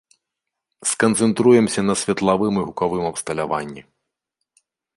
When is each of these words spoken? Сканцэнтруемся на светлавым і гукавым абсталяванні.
Сканцэнтруемся 0.91 1.81
на 1.89 1.95
светлавым 2.03 2.53
і 2.61 2.63
гукавым 2.69 3.03
абсталяванні. 3.11 3.81